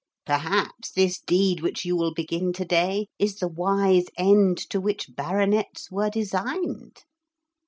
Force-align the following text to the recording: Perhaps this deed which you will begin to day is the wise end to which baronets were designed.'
Perhaps 0.25 0.93
this 0.93 1.19
deed 1.21 1.59
which 1.61 1.85
you 1.85 1.95
will 1.95 2.11
begin 2.11 2.53
to 2.53 2.65
day 2.65 3.05
is 3.19 3.35
the 3.35 3.47
wise 3.47 4.05
end 4.17 4.57
to 4.71 4.81
which 4.81 5.13
baronets 5.15 5.91
were 5.91 6.09
designed.' 6.09 7.03